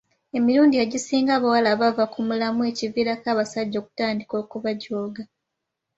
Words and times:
Emirundi 0.37 0.75
egisinga 0.85 1.31
abawala 1.37 1.69
bava 1.81 2.05
ku 2.13 2.19
mulamwa 2.27 2.63
ekiviirako 2.71 3.25
abasajja 3.33 3.77
okutandika 3.81 4.33
okubajooga. 4.43 5.23